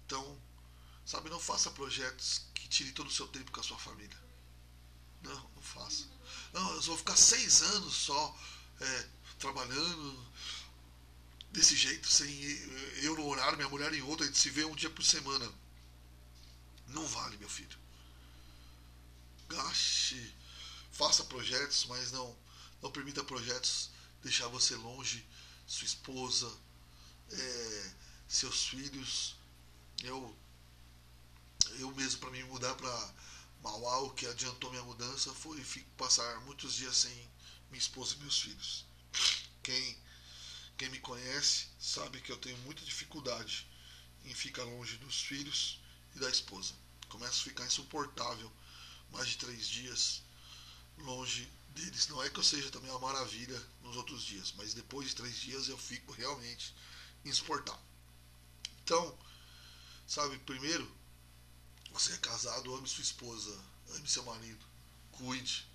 Então, 0.06 0.40
sabe, 1.06 1.30
não 1.30 1.40
faça 1.40 1.72
projetos 1.72 2.46
que 2.54 2.68
tirem 2.68 2.94
todo 2.94 3.08
o 3.08 3.12
seu 3.12 3.28
tempo 3.28 3.52
com 3.52 3.60
a 3.60 3.64
sua 3.64 3.80
família. 3.80 4.18
Não, 5.22 5.50
não 5.56 5.62
faça. 5.62 6.06
Não, 6.52 6.74
eu 6.76 6.82
vou 6.82 6.98
ficar 6.98 7.16
seis 7.16 7.62
anos 7.62 7.94
só 7.94 8.38
é, 8.80 9.10
trabalhando 9.40 10.32
desse 11.52 11.76
jeito, 11.76 12.08
sem 12.08 12.30
eu 13.04 13.16
no 13.16 13.28
horário, 13.28 13.58
minha 13.58 13.70
mulher 13.70 13.94
em 13.94 14.02
outro, 14.02 14.24
a 14.24 14.28
gente 14.28 14.40
se 14.40 14.50
vê 14.50 14.66
um 14.66 14.76
dia 14.76 14.90
por 14.90 15.04
semana. 15.04 15.52
Não 16.88 17.06
vale, 17.08 17.38
meu 17.38 17.50
filho. 17.50 17.78
Gaste, 19.48 20.36
faça 20.92 21.24
projetos, 21.26 21.86
mas 21.86 22.12
não, 22.12 22.36
não 22.84 22.92
permita 22.92 23.24
projetos 23.24 23.90
deixar 24.22 24.48
você 24.50 24.76
longe, 24.76 25.26
sua 25.66 25.86
esposa, 25.86 26.52
é, 27.32 27.92
seus 28.28 28.66
filhos. 28.68 29.36
Eu, 30.04 30.38
eu 31.80 31.90
mesmo, 31.96 32.20
para 32.20 32.30
mim 32.32 32.44
mudar 32.44 32.76
para 32.76 33.14
Mauá, 33.64 34.00
o 34.00 34.12
que 34.12 34.28
adiantou 34.28 34.70
minha 34.70 34.84
mudança 34.84 35.34
foi 35.34 35.64
passar 35.98 36.42
muitos 36.42 36.76
dias 36.76 36.98
sem 36.98 37.30
minha 37.72 37.80
esposa 37.80 38.16
e 38.16 38.18
meus 38.20 38.42
filhos. 38.42 38.86
Quem 39.64 40.04
quem 40.76 40.90
me 40.90 41.00
conhece 41.00 41.68
sabe 41.80 42.20
que 42.20 42.32
eu 42.32 42.38
tenho 42.38 42.58
muita 42.60 42.84
dificuldade 42.84 43.68
em 44.26 44.34
ficar 44.34 44.64
longe 44.64 44.98
dos 44.98 45.22
filhos 45.22 45.80
e 46.16 46.20
da 46.20 46.30
esposa. 46.30 46.74
Começo 47.08 47.42
a 47.42 47.44
ficar 47.44 47.66
insuportável 47.66 48.52
mais 49.12 49.30
de 49.30 49.38
três 49.38 49.68
dias 49.68 50.24
longe 50.98 51.48
deles. 51.74 52.08
Não 52.08 52.22
é 52.24 52.30
que 52.30 52.40
eu 52.40 52.44
seja 52.44 52.70
também 52.72 52.90
uma 52.90 53.00
maravilha 53.00 53.62
nos 53.82 53.96
outros 53.96 54.24
dias, 54.24 54.54
mas 54.58 54.74
depois 54.74 55.10
de 55.10 55.16
três 55.16 55.36
dias 55.38 55.68
eu 55.68 55.78
fico 55.78 56.12
realmente 56.12 56.74
insuportável. 57.26 57.82
Então, 58.84 59.18
sabe, 60.08 60.38
primeiro, 60.40 60.90
você 61.92 62.14
é 62.14 62.18
casado, 62.18 62.74
ame 62.76 62.88
sua 62.88 63.04
esposa, 63.04 63.64
ame 63.96 64.08
seu 64.08 64.24
marido, 64.24 64.66
cuide, 65.12 65.68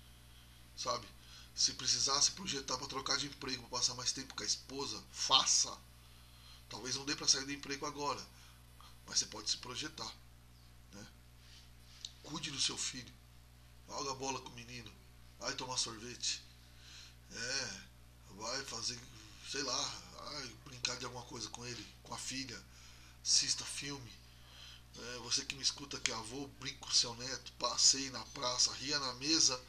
sabe? 0.75 1.07
Se 1.55 1.73
precisasse 1.73 2.31
projetar 2.31 2.77
para 2.77 2.87
trocar 2.87 3.17
de 3.17 3.27
emprego, 3.27 3.67
para 3.67 3.79
passar 3.79 3.95
mais 3.95 4.11
tempo 4.11 4.35
com 4.35 4.43
a 4.43 4.45
esposa, 4.45 5.03
faça. 5.11 5.77
Talvez 6.69 6.95
não 6.95 7.05
dê 7.05 7.15
para 7.15 7.27
sair 7.27 7.45
do 7.45 7.51
emprego 7.51 7.85
agora, 7.85 8.25
mas 9.05 9.19
você 9.19 9.25
pode 9.25 9.49
se 9.49 9.57
projetar. 9.57 10.13
Né? 10.93 11.07
Cuide 12.23 12.51
do 12.51 12.61
seu 12.61 12.77
filho. 12.77 13.13
Joga 13.87 14.11
a 14.11 14.15
bola 14.15 14.39
com 14.39 14.49
o 14.49 14.55
menino. 14.55 14.91
Vai 15.39 15.53
tomar 15.53 15.77
sorvete. 15.77 16.41
É, 17.31 17.81
vai 18.37 18.63
fazer, 18.65 18.99
sei 19.49 19.63
lá, 19.63 20.01
vai 20.23 20.47
brincar 20.65 20.97
de 20.97 21.05
alguma 21.05 21.23
coisa 21.25 21.49
com 21.49 21.65
ele, 21.65 21.87
com 22.03 22.13
a 22.13 22.17
filha. 22.17 22.59
Assista 23.23 23.63
filme. 23.65 24.11
É, 24.97 25.17
você 25.19 25.45
que 25.45 25.55
me 25.55 25.61
escuta 25.61 25.99
que 25.99 26.11
é 26.11 26.15
avô, 26.15 26.47
brinque 26.59 26.79
com 26.79 26.91
seu 26.91 27.13
neto, 27.15 27.51
passeie 27.53 28.09
na 28.09 28.23
praça, 28.25 28.73
ria 28.73 28.99
na 28.99 29.13
mesa 29.15 29.59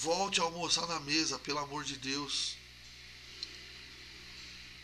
Volte 0.00 0.40
a 0.40 0.44
almoçar 0.44 0.86
na 0.86 1.00
mesa, 1.00 1.40
pelo 1.40 1.58
amor 1.58 1.82
de 1.82 1.96
Deus. 1.96 2.56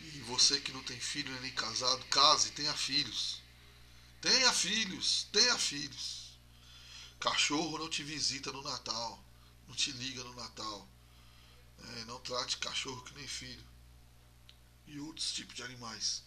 E 0.00 0.18
você 0.26 0.60
que 0.60 0.72
não 0.72 0.82
tem 0.82 0.98
filho 0.98 1.32
nem 1.40 1.52
casado, 1.52 2.04
case, 2.06 2.50
tenha 2.50 2.74
filhos. 2.74 3.40
Tenha 4.20 4.52
filhos, 4.52 5.28
tenha 5.32 5.56
filhos. 5.56 6.36
Cachorro 7.20 7.78
não 7.78 7.88
te 7.88 8.02
visita 8.02 8.50
no 8.50 8.62
Natal, 8.62 9.22
não 9.66 9.74
te 9.74 9.92
liga 9.92 10.22
no 10.24 10.34
Natal. 10.34 10.88
É, 11.78 12.04
não 12.04 12.20
trate 12.20 12.58
cachorro 12.58 13.02
que 13.02 13.14
nem 13.14 13.26
filho. 13.26 13.64
E 14.86 15.00
outros 15.00 15.32
tipos 15.32 15.54
de 15.54 15.62
animais. 15.62 16.22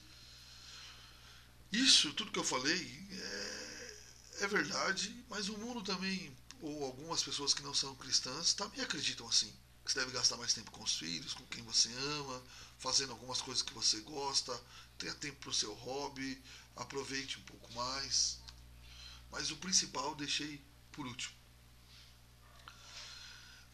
Isso, 1.71 2.13
tudo 2.13 2.31
que 2.31 2.39
eu 2.39 2.43
falei, 2.43 3.07
é, 3.11 3.97
é 4.41 4.47
verdade, 4.47 5.25
mas 5.29 5.49
o 5.49 5.57
mundo 5.57 5.81
também 5.83 6.35
ou 6.61 6.85
algumas 6.85 7.21
pessoas 7.21 7.53
que 7.53 7.61
não 7.61 7.73
são 7.73 7.95
cristãs 7.95 8.53
também 8.53 8.81
acreditam 8.81 9.27
assim. 9.27 9.53
Que 9.83 9.91
você 9.91 9.99
deve 9.99 10.11
gastar 10.11 10.37
mais 10.37 10.53
tempo 10.53 10.71
com 10.71 10.83
os 10.83 10.97
filhos, 10.97 11.33
com 11.33 11.45
quem 11.45 11.63
você 11.63 11.89
ama, 11.93 12.43
fazendo 12.77 13.11
algumas 13.11 13.41
coisas 13.41 13.63
que 13.63 13.73
você 13.73 14.01
gosta, 14.01 14.59
tenha 14.97 15.13
tempo 15.15 15.37
para 15.39 15.49
o 15.49 15.53
seu 15.53 15.73
hobby, 15.73 16.41
aproveite 16.75 17.37
um 17.37 17.43
pouco 17.43 17.71
mais. 17.73 18.39
Mas 19.31 19.51
o 19.51 19.57
principal 19.57 20.15
deixei 20.15 20.61
por 20.91 21.05
último. 21.05 21.35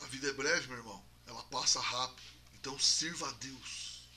A 0.04 0.08
vida 0.08 0.28
é 0.28 0.34
breve, 0.34 0.68
meu 0.68 0.78
irmão. 0.78 1.04
Ela 1.26 1.44
passa 1.46 1.80
rápido. 1.80 2.22
Então 2.54 2.78
sirva 2.80 3.28
a 3.30 3.32
Deus. 3.34 4.08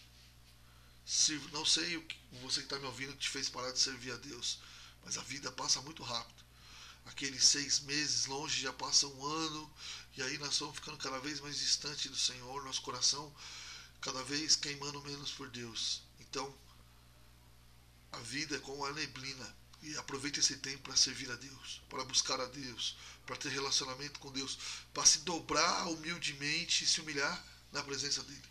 Sirva, 1.05 1.49
não 1.53 1.65
sei 1.65 1.97
o 1.97 2.03
que 2.03 2.19
você 2.43 2.61
que 2.61 2.67
está 2.67 2.79
me 2.79 2.87
ouvindo 2.87 3.17
te 3.17 3.29
fez 3.29 3.49
parar 3.49 3.73
de 3.73 3.79
servir 3.79 4.13
a 4.13 4.17
Deus, 4.17 4.59
mas 5.05 5.17
a 5.17 5.23
vida 5.23 5.51
passa 5.53 5.81
muito 5.83 6.03
rápido 6.03 6.47
aqueles 7.07 7.45
seis 7.45 7.81
meses 7.81 8.27
longe 8.27 8.61
já 8.61 8.73
passa 8.73 9.07
um 9.07 9.25
ano, 9.25 9.73
e 10.17 10.23
aí 10.23 10.39
nós 10.39 10.53
estamos 10.53 10.75
ficando 10.75 10.99
cada 10.99 11.19
vez 11.21 11.41
mais 11.41 11.59
distante 11.59 12.09
do 12.09 12.17
Senhor, 12.17 12.65
nosso 12.65 12.83
coração 12.83 13.33
cada 14.01 14.23
vez 14.25 14.55
queimando 14.55 15.03
menos 15.03 15.31
por 15.33 15.49
Deus. 15.49 16.03
Então, 16.21 16.55
a 18.13 18.19
vida 18.19 18.57
é 18.57 18.61
como 18.61 18.85
a 18.85 18.93
neblina. 18.93 19.57
E 19.87 19.97
aproveite 19.99 20.41
esse 20.41 20.57
tempo 20.57 20.83
para 20.83 20.97
servir 20.97 21.31
a 21.31 21.37
Deus, 21.37 21.81
para 21.89 22.05
buscar 22.05 22.41
a 22.41 22.47
Deus, 22.47 22.97
para 23.25 23.37
ter 23.37 23.51
relacionamento 23.51 24.19
com 24.19 24.33
Deus, 24.33 24.59
para 24.93 25.07
se 25.07 25.21
dobrar 25.21 25.87
humildemente 25.87 26.83
e 26.83 26.87
se 26.89 27.01
humilhar 27.01 27.45
na 27.71 27.85
presença 27.85 28.21
dEle. 28.25 28.43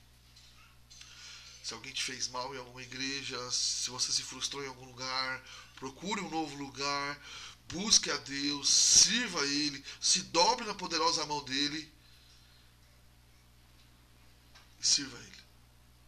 Se 1.61 1.73
alguém 1.73 1.91
te 1.91 2.01
fez 2.01 2.29
mal 2.29 2.55
em 2.55 2.57
alguma 2.57 2.81
igreja, 2.81 3.37
se 3.51 3.89
você 3.89 4.13
se 4.13 4.23
frustrou 4.23 4.63
em 4.63 4.67
algum 4.69 4.85
lugar, 4.85 5.43
procure 5.75 6.21
um 6.21 6.29
novo 6.29 6.55
lugar, 6.55 7.21
busque 7.67 8.09
a 8.09 8.15
Deus, 8.15 8.69
sirva 8.69 9.41
a 9.41 9.45
Ele, 9.45 9.83
se 9.99 10.21
dobre 10.21 10.65
na 10.65 10.73
poderosa 10.73 11.25
mão 11.25 11.43
dEle 11.43 11.93
e 14.79 14.87
sirva 14.87 15.17
a 15.17 15.21
Ele. 15.21 15.43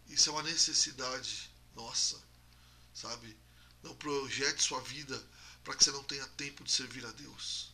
Isso 0.07 0.29
é 0.29 0.31
uma 0.31 0.43
necessidade 0.43 1.51
nossa, 1.75 2.17
sabe? 2.93 3.35
Não 3.83 3.95
projete 3.95 4.63
sua 4.63 4.81
vida 4.81 5.21
para 5.63 5.75
que 5.75 5.83
você 5.83 5.91
não 5.91 6.03
tenha 6.03 6.25
tempo 6.29 6.63
de 6.63 6.71
servir 6.71 7.05
a 7.05 7.11
Deus. 7.11 7.71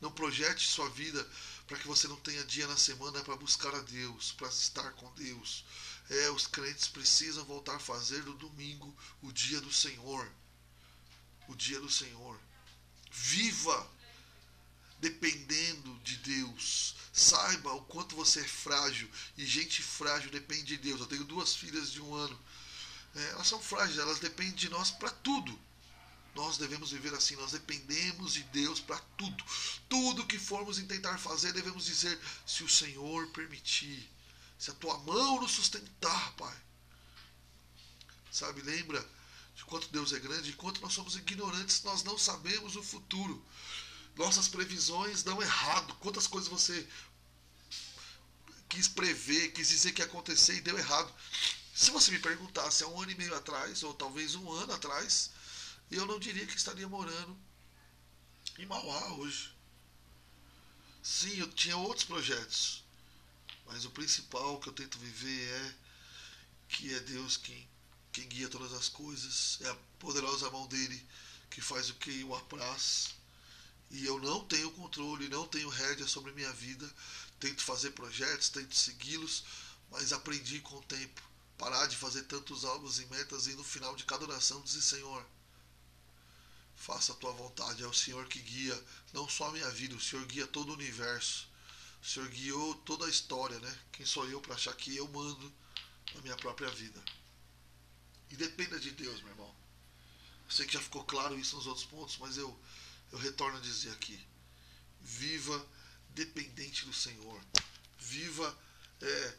Não 0.00 0.10
projete 0.10 0.66
sua 0.66 0.88
vida 0.90 1.26
para 1.66 1.78
que 1.78 1.86
você 1.86 2.08
não 2.08 2.16
tenha 2.16 2.44
dia 2.44 2.66
na 2.66 2.76
semana 2.76 3.22
para 3.22 3.36
buscar 3.36 3.74
a 3.74 3.80
Deus, 3.82 4.32
para 4.32 4.48
estar 4.48 4.90
com 4.92 5.10
Deus. 5.14 5.64
É, 6.10 6.30
os 6.30 6.46
crentes 6.46 6.88
precisam 6.88 7.44
voltar 7.44 7.76
a 7.76 7.80
fazer 7.80 8.22
no 8.24 8.34
domingo 8.34 8.94
o 9.22 9.32
dia 9.32 9.60
do 9.60 9.72
Senhor. 9.72 10.28
O 11.48 11.54
dia 11.54 11.80
do 11.80 11.90
Senhor. 11.90 12.38
Viva 13.10 13.90
dependendo 14.98 15.98
de 16.04 16.16
Deus. 16.18 16.94
Saiba 17.12 17.72
o 17.72 17.82
quanto 17.82 18.16
você 18.16 18.40
é 18.40 18.48
frágil. 18.48 19.10
E 19.36 19.44
gente 19.44 19.82
frágil 19.82 20.30
depende 20.30 20.64
de 20.64 20.78
Deus. 20.78 21.00
Eu 21.00 21.06
tenho 21.06 21.24
duas 21.24 21.54
filhas 21.54 21.90
de 21.90 22.00
um 22.00 22.14
ano. 22.14 22.38
É, 23.14 23.30
elas 23.30 23.46
são 23.46 23.60
frágeis, 23.60 23.98
elas 23.98 24.18
dependem 24.18 24.54
de 24.54 24.68
nós 24.68 24.90
para 24.90 25.10
tudo. 25.10 25.58
Nós 26.34 26.56
devemos 26.56 26.90
viver 26.90 27.12
assim, 27.14 27.36
nós 27.36 27.52
dependemos 27.52 28.32
de 28.32 28.42
Deus 28.44 28.80
para 28.80 28.98
tudo. 29.18 29.44
Tudo 29.88 30.26
que 30.26 30.38
formos 30.38 30.78
tentar 30.78 31.18
fazer, 31.18 31.52
devemos 31.52 31.84
dizer: 31.84 32.18
se 32.46 32.64
o 32.64 32.68
Senhor 32.68 33.26
permitir, 33.28 34.10
se 34.58 34.70
a 34.70 34.74
tua 34.74 34.96
mão 34.98 35.40
nos 35.40 35.52
sustentar, 35.52 36.32
Pai. 36.32 36.56
Sabe, 38.30 38.62
lembra 38.62 39.06
de 39.54 39.62
quanto 39.66 39.88
Deus 39.88 40.12
é 40.14 40.18
grande 40.18 40.50
e 40.50 40.54
quanto 40.54 40.80
nós 40.80 40.94
somos 40.94 41.16
ignorantes, 41.16 41.82
nós 41.82 42.02
não 42.02 42.16
sabemos 42.16 42.76
o 42.76 42.82
futuro. 42.82 43.44
Nossas 44.16 44.48
previsões 44.48 45.22
dão 45.22 45.40
errado. 45.42 45.94
Quantas 45.96 46.26
coisas 46.26 46.48
você 46.48 46.88
quis 48.70 48.88
prever, 48.88 49.52
quis 49.52 49.68
dizer 49.68 49.92
que 49.92 50.00
ia 50.00 50.06
acontecer 50.06 50.54
e 50.54 50.60
deu 50.62 50.78
errado. 50.78 51.12
Se 51.74 51.90
você 51.90 52.10
me 52.10 52.18
perguntasse 52.18 52.84
há 52.84 52.88
um 52.88 53.00
ano 53.00 53.10
e 53.10 53.14
meio 53.14 53.34
atrás, 53.34 53.82
ou 53.82 53.94
talvez 53.94 54.34
um 54.34 54.50
ano 54.52 54.72
atrás, 54.74 55.30
eu 55.90 56.04
não 56.06 56.18
diria 56.18 56.46
que 56.46 56.56
estaria 56.56 56.88
morando 56.88 57.36
em 58.58 58.66
Mauá 58.66 59.14
hoje. 59.14 59.54
Sim, 61.02 61.38
eu 61.38 61.50
tinha 61.52 61.76
outros 61.76 62.04
projetos, 62.04 62.84
mas 63.66 63.84
o 63.84 63.90
principal 63.90 64.60
que 64.60 64.68
eu 64.68 64.72
tento 64.72 64.98
viver 64.98 65.48
é 65.48 65.74
que 66.68 66.94
é 66.94 67.00
Deus 67.00 67.36
quem 67.36 67.68
quem 68.12 68.28
guia 68.28 68.48
todas 68.48 68.74
as 68.74 68.90
coisas, 68.90 69.58
é 69.62 69.70
a 69.70 69.76
poderosa 69.98 70.50
mão 70.50 70.66
dele 70.66 71.02
que 71.48 71.62
faz 71.62 71.88
o 71.88 71.94
que 71.94 72.22
o 72.24 72.34
apraz. 72.34 73.14
E 73.90 74.04
eu 74.04 74.20
não 74.20 74.44
tenho 74.44 74.70
controle, 74.72 75.28
não 75.28 75.48
tenho 75.48 75.68
rédea 75.68 76.06
sobre 76.06 76.32
minha 76.32 76.52
vida. 76.52 76.88
Tento 77.40 77.62
fazer 77.62 77.92
projetos, 77.92 78.50
tento 78.50 78.76
segui-los, 78.76 79.44
mas 79.90 80.12
aprendi 80.12 80.60
com 80.60 80.76
o 80.76 80.82
tempo 80.82 81.31
parar 81.58 81.86
de 81.86 81.96
fazer 81.96 82.22
tantos 82.24 82.64
alvos 82.64 82.98
e 82.98 83.06
metas 83.06 83.46
e 83.46 83.54
no 83.54 83.64
final 83.64 83.94
de 83.96 84.04
cada 84.04 84.24
oração 84.24 84.60
dizer: 84.62 84.82
Senhor, 84.82 85.24
faça 86.76 87.12
a 87.12 87.16
tua 87.16 87.32
vontade. 87.32 87.82
É 87.82 87.86
o 87.86 87.94
Senhor 87.94 88.26
que 88.26 88.40
guia 88.40 88.84
não 89.12 89.28
só 89.28 89.48
a 89.48 89.52
minha 89.52 89.70
vida, 89.70 89.94
o 89.94 90.00
Senhor 90.00 90.24
guia 90.26 90.46
todo 90.46 90.70
o 90.70 90.74
universo. 90.74 91.48
O 92.02 92.06
Senhor 92.06 92.28
guiou 92.28 92.74
toda 92.76 93.06
a 93.06 93.08
história, 93.08 93.58
né? 93.60 93.78
Quem 93.92 94.04
sou 94.04 94.28
eu 94.28 94.40
para 94.40 94.54
achar 94.54 94.74
que 94.74 94.96
eu 94.96 95.06
mando 95.08 95.52
na 96.14 96.20
minha 96.22 96.36
própria 96.36 96.68
vida? 96.70 97.00
E 98.28 98.36
dependa 98.36 98.80
de 98.80 98.90
Deus, 98.90 99.20
meu 99.20 99.30
irmão. 99.30 99.54
Eu 100.44 100.50
sei 100.50 100.66
que 100.66 100.72
já 100.72 100.80
ficou 100.80 101.04
claro 101.04 101.38
isso 101.38 101.54
nos 101.54 101.66
outros 101.66 101.86
pontos, 101.86 102.16
mas 102.18 102.36
eu, 102.36 102.58
eu 103.12 103.18
retorno 103.18 103.58
a 103.58 103.60
dizer 103.60 103.92
aqui: 103.92 104.18
viva 105.00 105.64
dependente 106.10 106.84
do 106.84 106.92
Senhor. 106.92 107.40
Viva 107.98 108.58
é, 109.00 109.38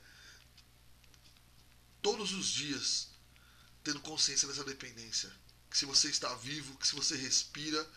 todos 2.04 2.34
os 2.34 2.48
dias 2.48 3.08
tendo 3.84 4.00
consciência 4.02 4.48
dessa 4.48 4.64
dependência. 4.64 5.34
Que 5.72 5.78
se 5.78 5.86
você 5.86 6.10
está 6.10 6.32
vivo, 6.36 6.78
que 6.78 6.88
se 6.88 6.94
você 6.94 7.16
respira, 7.16 7.90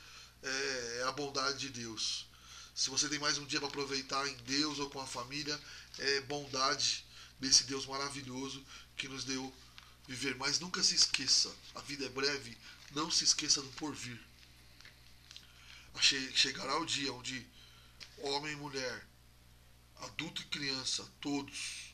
é, 0.43 0.99
é 1.01 1.03
a 1.09 1.13
bondade 1.13 1.59
de 1.59 1.69
Deus. 1.69 2.27
Se 2.75 2.89
você 2.89 3.09
tem 3.09 3.19
mais 3.19 3.37
um 3.37 3.45
dia 3.45 3.59
para 3.59 3.69
aproveitar 3.69 4.27
em 4.27 4.37
Deus 4.39 4.79
ou 4.79 4.89
com 4.89 5.01
a 5.01 5.07
família, 5.07 5.61
é 5.99 6.21
bondade 6.23 7.05
desse 7.39 7.65
Deus 7.65 7.85
maravilhoso 7.85 8.65
que 8.97 9.09
nos 9.09 9.25
deu 9.25 9.55
viver. 10.07 10.37
Mas 10.37 10.59
nunca 10.61 10.83
se 10.83 10.95
esqueça, 10.95 11.55
a 11.75 11.81
vida 11.83 12.07
é 12.07 12.09
breve, 12.09 12.57
não 12.93 13.11
se 13.11 13.25
esqueça 13.25 13.61
do 13.61 13.69
porvir. 13.73 14.19
Chegará 16.35 16.79
o 16.79 16.87
dia 16.87 17.13
onde 17.13 17.47
homem 18.19 18.53
e 18.53 18.57
mulher, 18.57 19.07
adulto 20.03 20.43
e 20.43 20.47
criança, 20.47 21.07
todos 21.21 21.87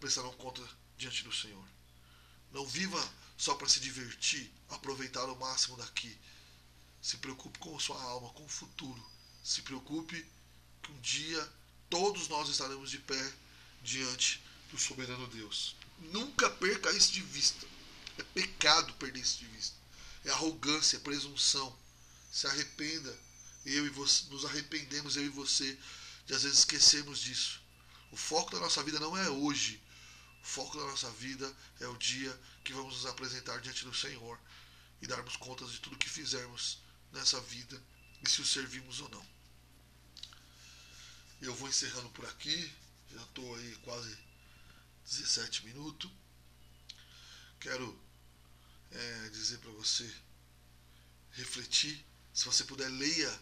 prestarão 0.00 0.32
conta 0.34 0.62
diante 0.98 1.22
do 1.22 1.32
Senhor. 1.32 1.64
Não 2.52 2.66
viva 2.66 3.02
só 3.36 3.54
para 3.54 3.68
se 3.68 3.80
divertir, 3.80 4.52
aproveitar 4.68 5.24
o 5.24 5.38
máximo 5.38 5.76
daqui. 5.76 6.18
Se 7.00 7.16
preocupe 7.18 7.58
com 7.60 7.78
sua 7.78 8.00
alma, 8.02 8.30
com 8.30 8.44
o 8.44 8.48
futuro. 8.48 9.02
Se 9.42 9.62
preocupe 9.62 10.26
que 10.82 10.92
um 10.92 11.00
dia 11.00 11.52
todos 11.88 12.28
nós 12.28 12.48
estaremos 12.48 12.90
de 12.90 12.98
pé 12.98 13.32
diante 13.82 14.42
do 14.70 14.78
soberano 14.78 15.26
Deus. 15.28 15.76
Nunca 16.12 16.50
perca 16.50 16.90
isso 16.92 17.12
de 17.12 17.22
vista. 17.22 17.66
É 18.18 18.22
pecado 18.22 18.92
perder 18.94 19.20
isso 19.20 19.38
de 19.38 19.46
vista. 19.46 19.76
É 20.24 20.30
arrogância, 20.30 20.96
é 20.96 21.00
presunção. 21.00 21.76
Se 22.30 22.46
arrependa. 22.46 23.16
Eu 23.64 23.86
e 23.86 23.90
você, 23.90 24.24
nos 24.30 24.44
arrependemos, 24.44 25.16
eu 25.16 25.24
e 25.24 25.28
você, 25.28 25.78
de 26.26 26.34
às 26.34 26.42
vezes 26.42 26.58
esquecermos 26.60 27.20
disso. 27.20 27.60
O 28.10 28.16
foco 28.16 28.50
da 28.50 28.60
nossa 28.60 28.82
vida 28.82 28.98
não 28.98 29.16
é 29.16 29.28
hoje. 29.30 29.80
Foco 30.48 30.78
da 30.78 30.86
nossa 30.86 31.10
vida 31.10 31.54
é 31.78 31.86
o 31.88 31.96
dia 31.98 32.34
que 32.64 32.72
vamos 32.72 32.94
nos 32.94 33.04
apresentar 33.04 33.60
diante 33.60 33.84
do 33.84 33.94
Senhor 33.94 34.40
e 35.02 35.06
darmos 35.06 35.36
contas 35.36 35.70
de 35.70 35.78
tudo 35.78 35.98
que 35.98 36.08
fizermos 36.08 36.78
nessa 37.12 37.38
vida 37.42 37.78
e 38.24 38.30
se 38.30 38.40
o 38.40 38.46
servimos 38.46 38.98
ou 39.00 39.10
não. 39.10 39.26
Eu 41.42 41.54
vou 41.54 41.68
encerrando 41.68 42.08
por 42.10 42.24
aqui. 42.24 42.72
Já 43.12 43.22
estou 43.24 43.56
aí 43.56 43.76
quase 43.82 44.16
17 45.04 45.66
minutos. 45.66 46.10
Quero 47.60 48.00
é, 48.90 49.28
dizer 49.28 49.58
para 49.58 49.70
você 49.72 50.10
refletir. 51.32 52.02
Se 52.32 52.46
você 52.46 52.64
puder, 52.64 52.88
leia 52.88 53.40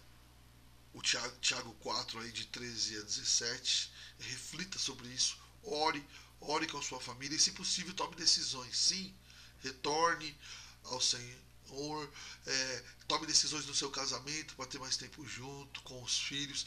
o 0.93 1.01
Tiago 1.01 1.73
4 1.75 2.19
aí 2.19 2.33
de 2.33 2.47
13 2.47 2.99
a 2.99 3.03
17. 3.03 3.93
Reflita 4.19 4.77
sobre 4.77 5.07
isso. 5.07 5.39
Ore, 5.63 6.05
ore 6.41 6.67
com 6.67 6.81
sua 6.83 7.01
família 7.01 7.37
e, 7.37 7.41
se 7.41 7.53
possível, 7.53 7.95
tome 7.95 8.17
decisões. 8.17 8.77
Sim, 8.77 9.15
retorne 9.63 10.37
ao 10.85 11.01
Senhor, 11.01 12.13
é, 12.47 12.85
tome 13.09 13.27
decisões 13.27 13.67
no 13.67 13.75
seu 13.75 13.91
casamento 13.91 14.55
para 14.55 14.67
ter 14.67 14.79
mais 14.79 14.97
tempo 14.97 15.27
junto 15.27 15.81
com 15.83 16.03
os 16.03 16.19
filhos. 16.19 16.67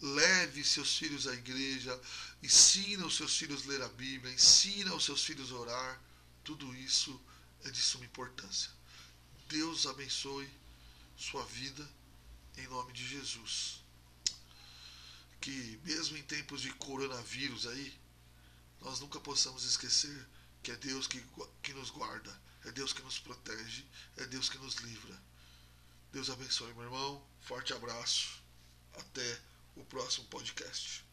Leve 0.00 0.64
seus 0.64 0.98
filhos 0.98 1.26
à 1.26 1.34
igreja, 1.34 1.98
ensina 2.42 3.06
os 3.06 3.16
seus 3.16 3.36
filhos 3.36 3.64
a 3.64 3.68
ler 3.68 3.82
a 3.82 3.88
Bíblia, 3.88 4.34
ensina 4.34 4.94
os 4.94 5.04
seus 5.04 5.24
filhos 5.24 5.52
a 5.52 5.56
orar. 5.56 6.00
Tudo 6.42 6.74
isso 6.74 7.20
é 7.64 7.70
de 7.70 7.80
suma 7.80 8.04
importância. 8.04 8.70
Deus 9.48 9.86
abençoe 9.86 10.50
sua 11.16 11.44
vida 11.46 11.88
em 12.56 12.66
nome 12.66 12.92
de 12.92 13.06
Jesus. 13.06 13.82
Que 15.40 15.78
mesmo 15.84 16.16
em 16.16 16.22
tempos 16.22 16.60
de 16.60 16.72
coronavírus 16.74 17.66
aí, 17.66 17.94
nós 18.84 19.00
nunca 19.00 19.18
possamos 19.18 19.64
esquecer 19.64 20.28
que 20.62 20.70
é 20.70 20.76
Deus 20.76 21.06
que, 21.06 21.22
que 21.62 21.72
nos 21.72 21.90
guarda, 21.90 22.40
é 22.64 22.70
Deus 22.70 22.92
que 22.92 23.02
nos 23.02 23.18
protege, 23.18 23.84
é 24.16 24.26
Deus 24.26 24.48
que 24.48 24.58
nos 24.58 24.76
livra. 24.76 25.20
Deus 26.12 26.30
abençoe, 26.30 26.72
meu 26.74 26.84
irmão. 26.84 27.26
Forte 27.40 27.72
abraço. 27.72 28.42
Até 28.94 29.40
o 29.74 29.84
próximo 29.84 30.26
podcast. 30.26 31.03